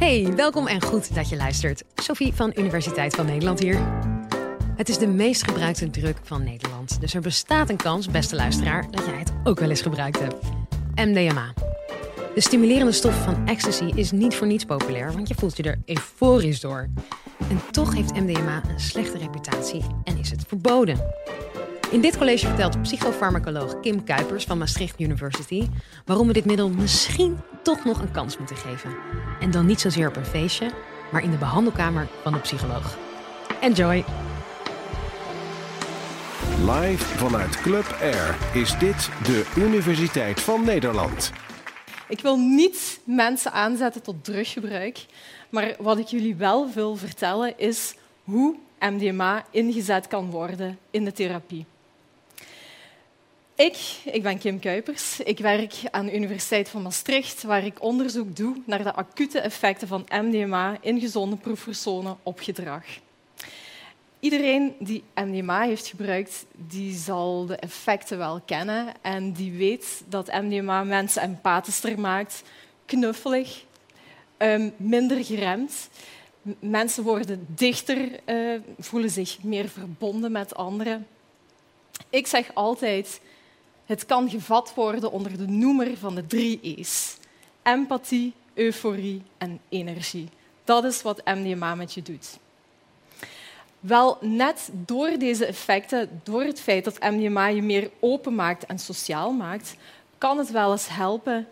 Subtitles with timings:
[0.00, 1.82] Hey, welkom en goed dat je luistert.
[1.94, 3.78] Sophie van Universiteit van Nederland hier.
[4.76, 7.00] Het is de meest gebruikte druk van Nederland.
[7.00, 10.36] Dus er bestaat een kans, beste luisteraar, dat jij het ook wel eens gebruikt hebt.
[10.94, 11.52] MDMA.
[12.34, 15.82] De stimulerende stof van ecstasy is niet voor niets populair, want je voelt je er
[15.86, 16.88] euforisch door.
[17.48, 20.98] En toch heeft MDMA een slechte reputatie en is het verboden.
[21.90, 25.68] In dit college vertelt psychofarmacoloog Kim Kuipers van Maastricht University
[26.04, 28.96] waarom we dit middel misschien toch nog een kans moeten geven.
[29.40, 30.70] En dan niet zozeer op een feestje,
[31.12, 32.98] maar in de behandelkamer van de psycholoog.
[33.60, 34.04] Enjoy!
[36.60, 41.32] Live vanuit Club Air is dit de Universiteit van Nederland.
[42.08, 45.06] Ik wil niet mensen aanzetten tot druggebruik,
[45.48, 51.12] maar wat ik jullie wel wil vertellen is hoe MDMA ingezet kan worden in de
[51.12, 51.66] therapie.
[53.60, 55.20] Ik, ik ben Kim Kuipers.
[55.20, 59.88] Ik werk aan de Universiteit van Maastricht, waar ik onderzoek doe naar de acute effecten
[59.88, 62.84] van MDMA in gezonde proefpersonen op gedrag.
[64.20, 70.32] Iedereen die MDMA heeft gebruikt, die zal de effecten wel kennen en die weet dat
[70.32, 72.42] MDMA mensen empathischer maakt,
[72.86, 73.64] knuffelig,
[74.38, 75.88] um, minder geremd.
[76.58, 81.06] Mensen worden dichter, uh, voelen zich meer verbonden met anderen.
[82.10, 83.20] Ik zeg altijd,
[83.90, 87.16] het kan gevat worden onder de noemer van de drie E's.
[87.62, 90.28] Empathie, euforie en energie.
[90.64, 92.38] Dat is wat MDMA met je doet.
[93.80, 98.78] Wel, net door deze effecten, door het feit dat MDMA je meer open maakt en
[98.78, 99.76] sociaal maakt,
[100.18, 101.46] kan het wel eens helpen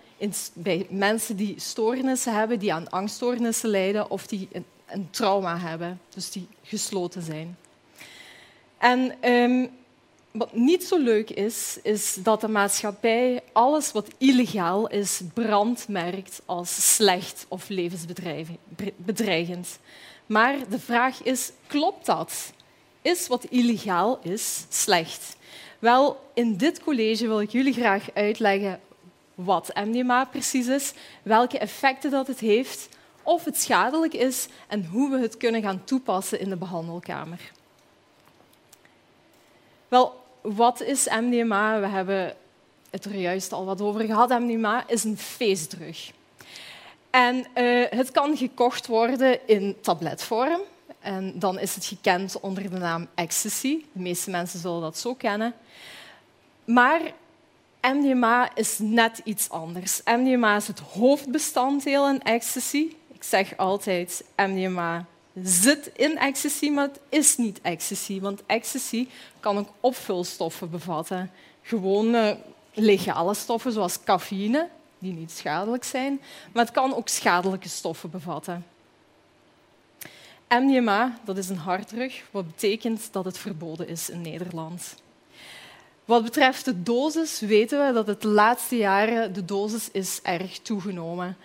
[0.53, 4.49] bij mensen die stoornissen hebben, die aan angststoornissen lijden of die
[4.87, 7.57] een, trauma hebben, dus die gesloten zijn.
[8.79, 9.71] En um,
[10.31, 16.95] wat niet zo leuk is, is dat de maatschappij alles wat illegaal is brandmerkt als
[16.95, 19.79] slecht of levensbedreigend.
[20.27, 22.53] Maar de vraag is, klopt dat?
[23.03, 25.37] Is wat illegaal is slecht?
[25.79, 28.81] Wel, in dit college wil ik jullie graag uitleggen
[29.35, 30.93] wat MDMA precies is,
[31.23, 32.89] welke effecten dat het heeft,
[33.23, 37.41] of het schadelijk is en hoe we het kunnen gaan toepassen in de behandelkamer.
[39.89, 41.81] Wel, wat is MDMA?
[41.81, 42.35] We hebben
[42.91, 44.29] het er juist al wat over gehad.
[44.29, 46.11] MDMA is een feestdrug.
[47.11, 50.61] En uh, het kan gekocht worden in tabletvorm.
[51.01, 53.85] En dan is het gekend onder de naam ecstasy.
[53.93, 55.55] De meeste mensen zullen dat zo kennen.
[56.65, 57.01] Maar
[57.81, 60.01] MDMA is net iets anders.
[60.05, 62.93] MDMA is het hoofdbestanddeel in ecstasy.
[63.13, 65.07] Ik zeg altijd, MDMA
[65.43, 68.21] zit in ecstasy, maar het is niet ecstasy.
[68.21, 69.09] Want ecstasy
[69.41, 71.31] kan ook opvulstoffen bevatten.
[71.63, 72.39] Gewone
[72.75, 76.21] legale stoffen zoals cafeïne, die niet schadelijk zijn,
[76.53, 78.67] maar het kan ook schadelijke stoffen bevatten.
[80.49, 84.95] MDMA, dat is een harddrug, wat betekent dat het verboden is in Nederland.
[86.05, 90.59] Wat betreft de dosis weten we dat het de laatste jaren de dosis is erg
[90.59, 91.37] toegenomen.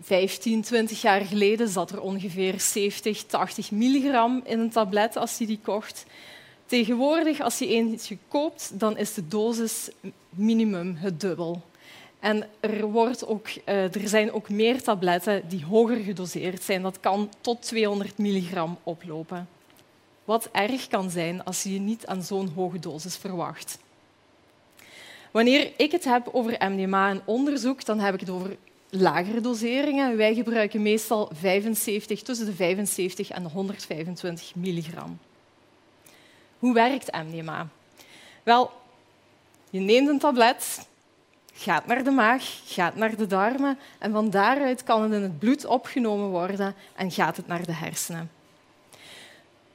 [0.00, 5.46] 15, 20 jaar geleden zat er ongeveer 70, 80 milligram in een tablet als je
[5.46, 6.06] die kocht.
[6.66, 9.88] Tegenwoordig, als je eentje koopt, dan is de dosis
[10.28, 11.62] minimum het dubbel.
[12.20, 16.82] En er, wordt ook, uh, er zijn ook meer tabletten die hoger gedoseerd zijn.
[16.82, 19.48] Dat kan tot 200 milligram oplopen.
[20.24, 23.78] Wat erg kan zijn als je je niet aan zo'n hoge dosis verwacht.
[25.30, 28.56] Wanneer ik het heb over MDMA en onderzoek, dan heb ik het over
[28.90, 30.16] lagere doseringen.
[30.16, 35.18] Wij gebruiken meestal 75, tussen de 75 en de 125 milligram.
[36.58, 37.68] Hoe werkt MDMA?
[38.42, 38.70] Wel,
[39.70, 40.86] je neemt een tablet,
[41.52, 45.38] gaat naar de maag, gaat naar de darmen en van daaruit kan het in het
[45.38, 48.30] bloed opgenomen worden en gaat het naar de hersenen.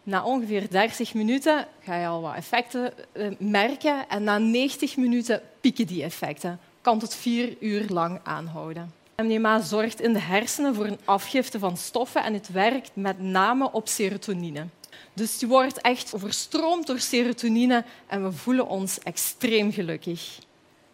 [0.04, 5.42] Na ongeveer 30 minuten ga je al wat effecten eh, merken en na 90 minuten
[5.62, 6.60] pieken die effecten.
[6.82, 9.01] Kan tot vier uur lang aanhouden.
[9.24, 13.72] MDMA zorgt in de hersenen voor een afgifte van stoffen en het werkt met name
[13.72, 14.66] op serotonine.
[15.14, 20.40] Dus je wordt echt overstroomd door serotonine en we voelen ons extreem gelukkig.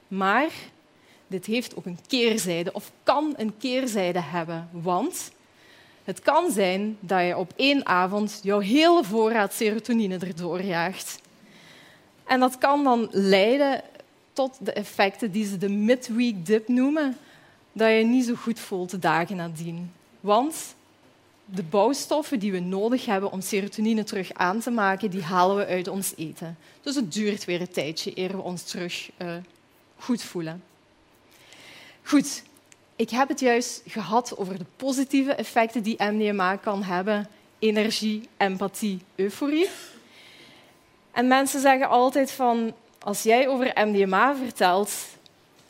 [0.08, 0.50] Maar
[1.28, 4.70] dit heeft ook een keerzijde, of kan een keerzijde hebben.
[4.72, 5.32] Want
[6.04, 11.20] het kan zijn dat je op één avond jouw hele voorraad serotonine erdoor jaagt.
[12.26, 13.82] En dat kan dan leiden
[14.34, 17.18] tot de effecten die ze de midweek dip noemen
[17.78, 19.92] dat je niet zo goed voelt de dagen nadien.
[20.20, 20.76] Want
[21.46, 25.66] de bouwstoffen die we nodig hebben om serotonine terug aan te maken, die halen we
[25.66, 26.58] uit ons eten.
[26.82, 29.36] Dus het duurt weer een tijdje eer we ons terug uh,
[29.98, 30.64] goed voelen.
[32.04, 32.44] Goed,
[32.96, 37.28] ik heb het juist gehad over de positieve effecten die MDMA kan hebben.
[37.60, 39.70] Energie, empathie, euforie.
[41.12, 44.92] En mensen zeggen altijd van, als jij over MDMA vertelt,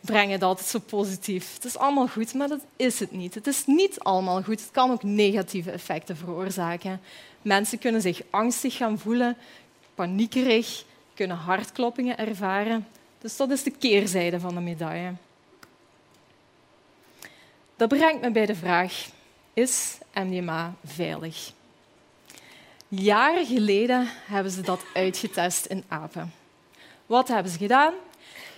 [0.07, 1.53] breng je dat zo positief.
[1.53, 3.33] Het is allemaal goed, maar dat is het niet.
[3.33, 4.59] Het is niet allemaal goed.
[4.59, 7.01] Het kan ook negatieve effecten veroorzaken.
[7.41, 9.37] Mensen kunnen zich angstig gaan voelen,
[9.95, 10.83] paniekerig,
[11.13, 12.87] kunnen hartkloppingen ervaren.
[13.21, 15.13] Dus dat is de keerzijde van de medaille.
[17.75, 19.09] Dat brengt me bij de vraag,
[19.53, 21.51] is MDMA veilig?
[22.87, 26.33] Jaren geleden hebben ze dat uitgetest in apen.
[27.05, 27.93] Wat hebben ze gedaan?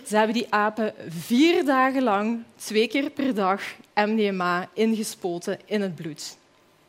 [0.07, 3.61] Ze hebben die apen vier dagen lang, twee keer per dag,
[3.95, 6.37] MDMA ingespoten in het bloed.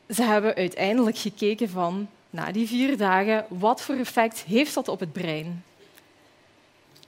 [0.09, 5.01] Ze hebben uiteindelijk gekeken van, na die vier dagen, wat voor effect heeft dat op
[5.01, 5.65] het brein?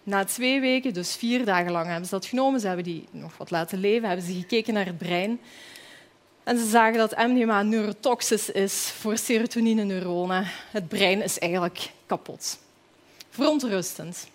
[0.03, 2.61] Na twee weken, dus vier dagen lang, hebben ze dat genomen.
[2.61, 5.41] Ze hebben die nog wat laten leven, hebben ze gekeken naar het brein.
[6.45, 10.47] En ze zagen dat MDMA neurotoxisch is voor serotonine-neuronen.
[10.71, 12.59] Het brein is eigenlijk kapot.
[13.31, 14.27] Verontrustend.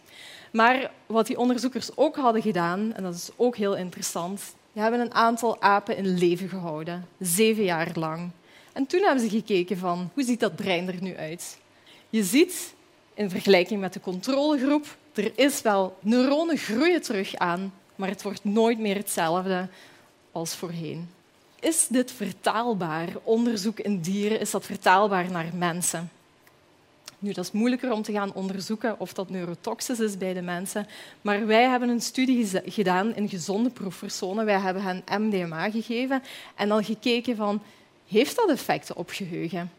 [0.52, 4.42] Maar wat die onderzoekers ook hadden gedaan, en dat is ook heel interessant,
[4.74, 8.30] die hebben een aantal apen in leven gehouden, zeven jaar lang.
[8.74, 11.58] En toen hebben ze gekeken van hoe ziet dat brein er nu uit.
[12.10, 12.74] Je ziet
[13.14, 18.44] in vergelijking met de controlegroep, er is wel neuronen groeien terug aan, maar het wordt
[18.44, 19.68] nooit meer hetzelfde
[20.32, 21.10] als voorheen.
[21.60, 23.08] Is dit vertaalbaar?
[23.24, 26.12] Onderzoek in dieren, is dat vertaalbaar naar mensen?
[27.20, 30.88] Nu, dat is moeilijker om te gaan onderzoeken of dat neurotoxisch is bij de mensen.
[31.22, 34.46] Maar wij hebben een studie gedaan in gezonde proefpersonen.
[34.46, 36.24] Wij hebben hen MDMA gegeven
[36.56, 37.62] en dan gekeken van,
[38.08, 39.72] heeft dat effecten op geheugen?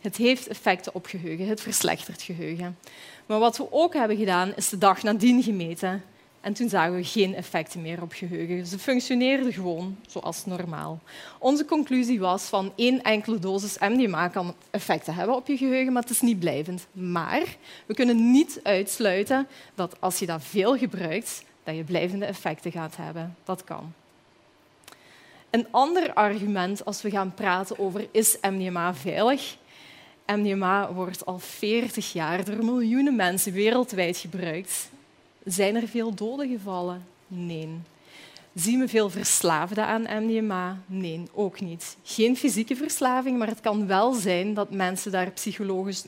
[0.00, 2.78] Het heeft effecten op geheugen, het verslechtert geheugen.
[3.26, 6.02] Maar wat we ook hebben gedaan, is de dag nadien gemeten.
[6.40, 8.66] En toen zagen we geen effecten meer op geheugen.
[8.66, 11.00] Ze functioneerden gewoon zoals normaal.
[11.38, 16.02] Onze conclusie was van één enkele dosis MDMA kan effecten hebben op je geheugen, maar
[16.02, 16.86] het is niet blijvend.
[16.92, 17.56] Maar
[17.86, 22.96] we kunnen niet uitsluiten dat als je dat veel gebruikt, dat je blijvende effecten gaat
[22.96, 23.36] hebben.
[23.44, 23.92] Dat kan.
[25.50, 29.56] Een ander argument als we gaan praten over is MDMA veilig,
[30.26, 34.90] MDMA wordt al 40 jaar door miljoenen mensen wereldwijd gebruikt.
[35.48, 37.06] Zijn er veel doden gevallen?
[37.26, 37.68] Nee.
[38.54, 40.78] Zien we veel verslaafden aan MDMA?
[40.86, 41.96] Nee, ook niet.
[42.02, 46.04] Geen fysieke verslaving, maar het kan wel zijn dat mensen daar psychologisch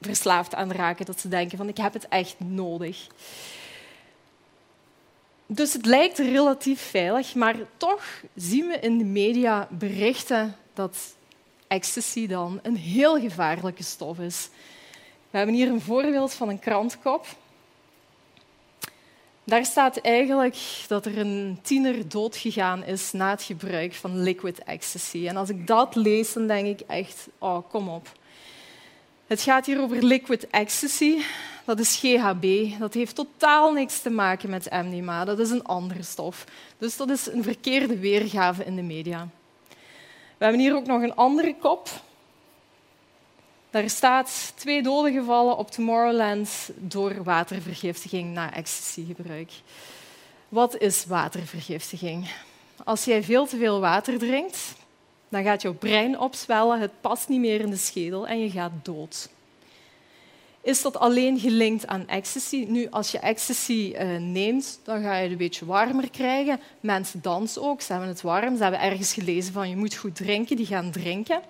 [0.00, 1.06] verslaafd aan raken.
[1.06, 3.06] Dat ze denken van ik heb het echt nodig.
[5.46, 8.04] Dus het lijkt relatief veilig, maar toch
[8.34, 10.96] zien we in de media berichten dat
[11.66, 14.48] ecstasy dan een heel gevaarlijke stof is.
[15.30, 17.26] We hebben hier een voorbeeld van een krantkop.
[19.48, 20.56] Daar staat eigenlijk
[20.88, 25.28] dat er een tiener doodgegaan is na het gebruik van liquid ecstasy.
[25.28, 28.12] En als ik dat lees, dan denk ik echt, oh, kom op.
[29.26, 31.18] Het gaat hier over liquid ecstasy.
[31.64, 32.44] Dat is GHB.
[32.78, 35.24] Dat heeft totaal niks te maken met MDMA.
[35.24, 36.44] Dat is een andere stof.
[36.78, 39.28] Dus dat is een verkeerde weergave in de media.
[40.38, 41.88] We hebben hier ook nog een andere kop.
[43.70, 49.50] Daar staat twee doden gevallen op Tomorrowland door watervergiftiging na ecstasygebruik.
[50.48, 52.30] Wat is watervergiftiging?
[52.84, 54.74] Als jij veel te veel water drinkt,
[55.28, 58.72] dan gaat jouw brein opzwellen, het past niet meer in de schedel en je gaat
[58.82, 59.28] dood
[60.66, 62.64] is dat alleen gelinkt aan ecstasy.
[62.68, 66.60] Nu, als je ecstasy uh, neemt, dan ga je het een beetje warmer krijgen.
[66.80, 68.56] Mensen dansen ook, ze hebben het warm.
[68.56, 71.40] Ze hebben ergens gelezen van je moet goed drinken, die gaan drinken.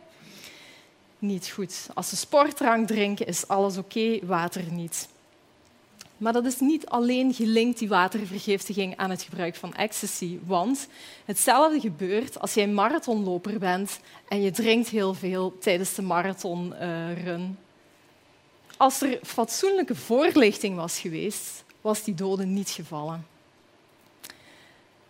[1.19, 1.89] Niet goed.
[1.95, 5.09] Als ze sportdrank drinken, is alles oké, water niet.
[6.17, 10.39] Maar dat is niet alleen gelinkt, die watervergiftiging, aan het gebruik van ecstasy.
[10.45, 10.89] Want
[11.25, 17.59] hetzelfde gebeurt als jij marathonloper bent en je drinkt heel veel tijdens de marathonrun.
[18.77, 23.27] Als er fatsoenlijke voorlichting was geweest, was die dode niet gevallen.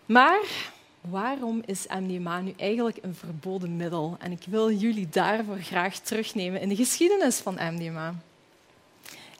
[0.06, 0.72] Maar
[1.10, 4.16] waarom is MDMA nu eigenlijk een verboden middel?
[4.18, 8.14] En ik wil jullie daarvoor graag terugnemen in de geschiedenis van MDMA.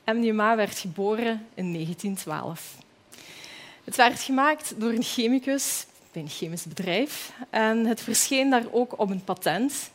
[0.04, 2.76] MDMA werd geboren in 1912.
[3.84, 8.98] Het werd gemaakt door een chemicus bij een chemisch bedrijf en het verscheen daar ook
[8.98, 9.90] op een patent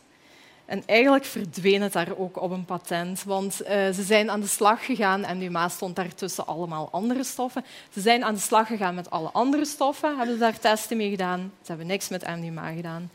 [0.64, 4.46] en eigenlijk verdween het daar ook op een patent, want uh, ze zijn aan de
[4.46, 7.64] slag gegaan, MDMA stond daartussen allemaal andere stoffen.
[7.92, 11.52] Ze zijn aan de slag gegaan met alle andere stoffen, hebben daar testen mee gedaan.
[11.60, 13.10] Ze hebben niks met MDMA gedaan.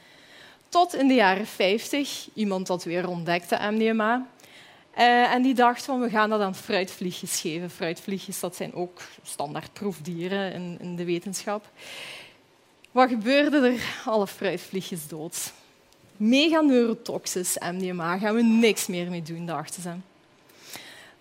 [0.69, 4.27] Tot in de jaren 50 iemand dat weer ontdekte, MDMA.
[4.97, 7.69] Uh, en die dacht van we gaan dat aan fruitvliegjes geven.
[7.69, 11.69] Fruitvliegjes dat zijn ook standaard proefdieren in, in de wetenschap.
[12.91, 13.81] Wat gebeurde er?
[14.05, 15.51] Alle fruitvliegjes dood.
[16.17, 19.91] Mega neurotoxisch MDMA, gaan we niks meer mee doen, dachten ze.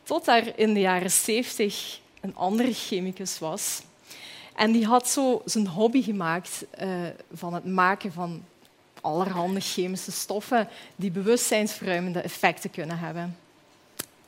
[0.03, 3.83] Tot daar in de jaren 70 een andere chemicus was.
[4.55, 6.89] En die had zo zijn hobby gemaakt uh,
[7.33, 8.45] van het maken van
[9.01, 13.37] allerhande chemische stoffen die bewustzijnsverruimende effecten kunnen hebben.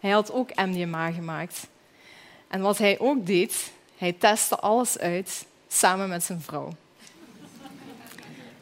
[0.01, 1.67] Hij had ook MDMA gemaakt.
[2.49, 6.73] En wat hij ook deed, hij testte alles uit samen met zijn vrouw.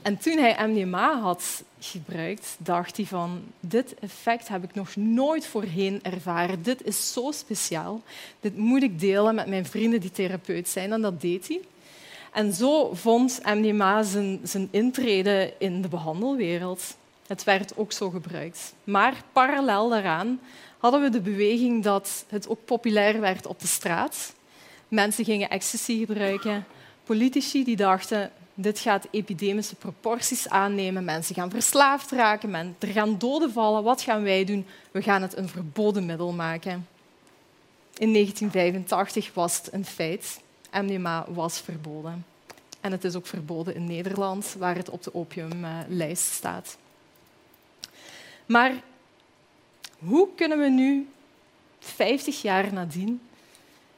[0.06, 5.46] En toen hij MDMA had gebruikt, dacht hij van dit effect heb ik nog nooit
[5.46, 6.62] voorheen ervaren.
[6.62, 8.02] Dit is zo speciaal.
[8.40, 10.92] Dit moet ik delen met mijn vrienden die therapeut zijn.
[10.92, 11.60] En dat deed hij.
[12.32, 16.96] En zo vond MDMA zijn, zijn intrede in de behandelwereld.
[17.26, 18.74] Het werd ook zo gebruikt.
[18.84, 20.40] Maar parallel daaraan
[20.78, 24.34] hadden we de beweging dat het ook populair werd op de straat.
[24.88, 26.66] Mensen gingen ecstasy gebruiken.
[27.04, 31.04] Politici die dachten, dit gaat epidemische proporties aannemen.
[31.04, 33.82] Mensen gaan verslaafd raken, er gaan doden vallen.
[33.82, 34.66] Wat gaan wij doen?
[34.90, 36.88] We gaan het een verboden middel maken.
[37.98, 40.40] In 1985 was het een feit.
[40.72, 42.24] MDMA was verboden.
[42.80, 46.76] En het is ook verboden in Nederland, waar het op de opiumlijst staat.
[48.46, 48.72] Maar
[49.98, 51.08] hoe kunnen we nu,
[51.78, 53.20] 50 jaar nadien,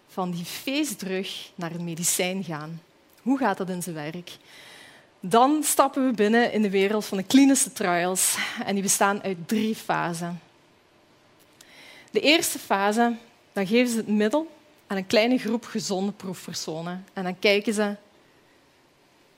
[0.09, 2.81] van die feestdrug naar een medicijn gaan?
[3.29, 4.37] Hoe gaat dat in zijn werk?
[5.21, 9.37] Dan stappen we binnen in de wereld van de klinische trials en die bestaan uit
[9.47, 10.41] drie fasen.
[12.11, 13.17] De eerste fase,
[13.53, 14.51] dan geven ze het middel
[14.87, 17.97] aan een kleine groep gezonde proefpersonen en dan kijken ze,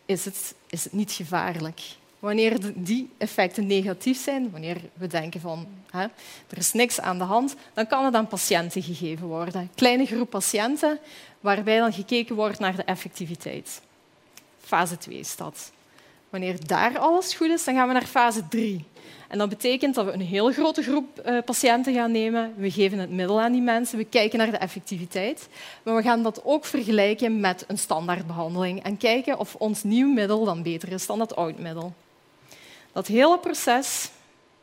[0.06, 1.80] is het, is het niet gevaarlijk?
[2.20, 6.02] Wanneer die effecten negatief zijn, wanneer we denken van hè,
[6.48, 9.60] er is niks aan de hand, dan kan het aan patiënten gegeven worden.
[9.60, 10.98] Een kleine groep patiënten
[11.40, 13.80] waarbij dan gekeken wordt naar de effectiviteit.
[14.60, 15.72] Fase 2 is dat.
[16.30, 18.84] Wanneer daar alles goed is, dan gaan we naar fase 3.
[19.28, 22.54] En dat betekent dat we een heel grote groep eh, patiënten gaan nemen.
[22.56, 25.48] We geven het middel aan die mensen, we kijken naar de effectiviteit.
[25.82, 30.44] Maar we gaan dat ook vergelijken met een standaardbehandeling en kijken of ons nieuw middel
[30.44, 31.92] dan beter is dan dat oud middel.
[32.92, 34.10] Dat hele proces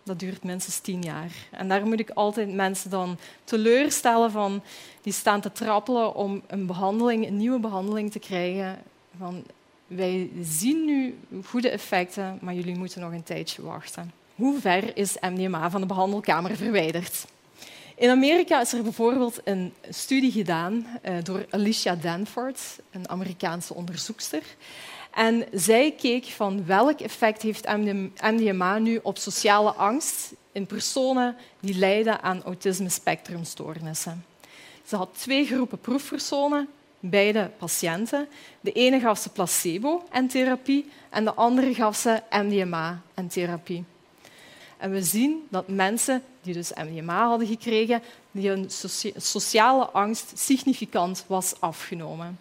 [0.03, 1.31] dat duurt minstens tien jaar.
[1.51, 4.61] En daar moet ik altijd mensen dan teleurstellen van
[5.01, 8.77] die staan te trappelen om een, behandeling, een nieuwe behandeling te krijgen.
[9.17, 9.43] Van,
[9.87, 14.11] wij zien nu goede effecten, maar jullie moeten nog een tijdje wachten.
[14.35, 17.25] Hoe ver is MDMA van de behandelkamer verwijderd?
[17.95, 22.59] In Amerika is er bijvoorbeeld een studie gedaan uh, door Alicia Danford,
[22.91, 24.43] een Amerikaanse onderzoekster.
[25.17, 27.67] En zij keek van welk effect heeft
[28.21, 34.25] MDMA nu op sociale angst in personen die lijden aan autisme-spectrumstoornissen.
[34.85, 36.67] Ze had twee groepen proefpersonen,
[36.99, 38.27] beide patiënten.
[38.61, 43.83] De ene gaf ze placebo en therapie en de andere gaf ze MDMA en therapie.
[44.77, 48.69] En we zien dat mensen die dus MDMA hadden gekregen, die hun
[49.15, 52.39] sociale angst significant was afgenomen.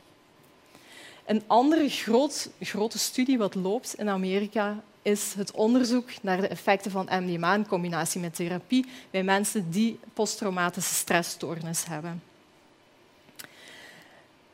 [1.27, 6.91] Een andere groot, grote studie wat loopt in Amerika is het onderzoek naar de effecten
[6.91, 12.23] van MDMA in combinatie met therapie bij mensen die posttraumatische stressstoornis hebben.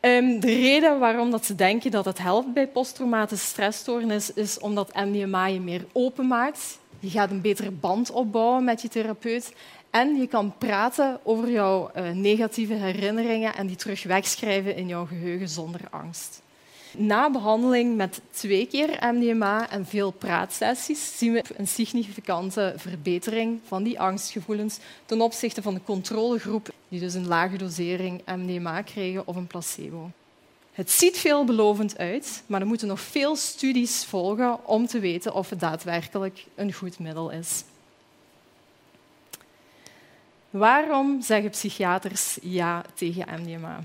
[0.00, 4.94] Ehm, de reden waarom dat ze denken dat het helpt bij posttraumatische stressstoornis is omdat
[4.94, 6.78] MDMA je meer openmaakt.
[7.00, 9.52] Je gaat een betere band opbouwen met je therapeut
[9.90, 15.06] en je kan praten over jouw uh, negatieve herinneringen en die terug wegschrijven in jouw
[15.06, 16.41] geheugen zonder angst.
[16.96, 23.82] Na behandeling met twee keer MDMA en veel praatsessies zien we een significante verbetering van
[23.82, 29.36] die angstgevoelens ten opzichte van de controlegroep die dus een lage dosering MDMA kregen of
[29.36, 30.10] een placebo.
[30.72, 35.50] Het ziet veelbelovend uit, maar er moeten nog veel studies volgen om te weten of
[35.50, 37.64] het daadwerkelijk een goed middel is.
[40.50, 43.80] Waarom zeggen psychiaters ja tegen MDMA?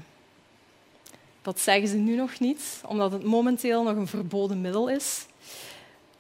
[1.47, 5.25] Dat zeggen ze nu nog niet, omdat het momenteel nog een verboden middel is.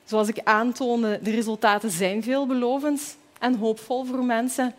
[0.03, 4.75] Zoals ik aantoonde, de resultaten zijn veelbelovend en hoopvol voor mensen.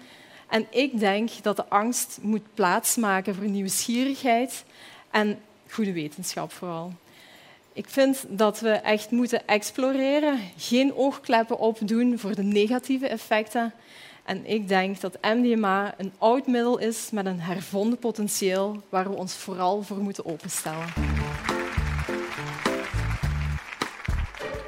[0.49, 4.64] En ik denk dat de angst moet plaatsmaken voor nieuwsgierigheid
[5.11, 5.38] en
[5.71, 6.93] goede wetenschap vooral.
[7.73, 13.73] Ik vind dat we echt moeten exploreren, geen oogkleppen opdoen voor de negatieve effecten
[14.28, 19.16] en ik denk dat MDMA een oud middel is met een hervonden potentieel waar we
[19.16, 20.87] ons vooral voor moeten openstellen.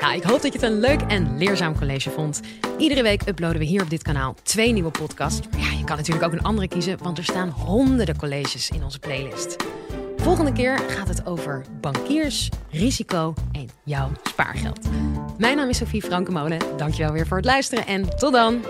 [0.00, 2.40] Nou, ik hoop dat je het een leuk en leerzaam college vond.
[2.78, 5.48] Iedere week uploaden we hier op dit kanaal twee nieuwe podcasts.
[5.56, 8.98] Ja, je kan natuurlijk ook een andere kiezen, want er staan honderden colleges in onze
[8.98, 9.56] playlist.
[10.16, 14.88] Volgende keer gaat het over bankiers, risico en jouw spaargeld.
[15.38, 16.58] Mijn naam is Sophie Frankemolen.
[16.76, 18.64] Dankjewel weer voor het luisteren en tot dan!